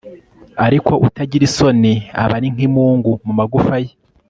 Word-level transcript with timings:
ariko 0.65 0.91
utagira 1.07 1.43
isoni 1.49 1.93
aba 2.21 2.33
ari 2.37 2.47
nk'imungu 2.53 3.11
mu 3.25 3.31
magufa 3.39 3.75
ye 3.83 3.91